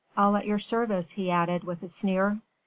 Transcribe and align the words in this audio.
All 0.17 0.35
at 0.35 0.47
your 0.47 0.57
service," 0.57 1.11
he 1.11 1.29
added, 1.29 1.63
with 1.63 1.83
a 1.83 1.87
sneer. 1.87 2.41